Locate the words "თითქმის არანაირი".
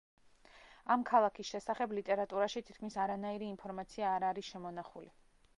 2.71-3.51